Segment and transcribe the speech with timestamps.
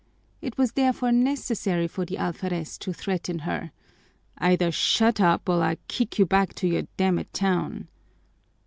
[0.41, 3.71] It was therefore necessary for the alferez to threaten her,
[4.39, 7.87] "Either shut up, or I'll kick you back to your damned town!"